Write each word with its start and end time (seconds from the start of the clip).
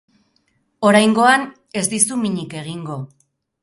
Oraingoan 0.93 1.47
ez 1.83 1.87
dizu 1.95 2.21
minik 2.27 2.61
egingo. 2.67 3.03